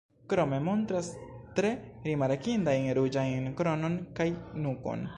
Krome 0.31 0.59
montras 0.67 1.09
tre 1.59 1.71
rimarkindajn 2.07 2.91
ruĝajn 3.01 3.49
kronon 3.61 4.03
kaj 4.21 4.33
nukon. 4.67 5.07